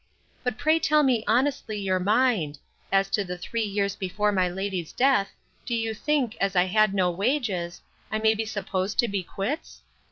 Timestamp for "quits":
9.21-9.83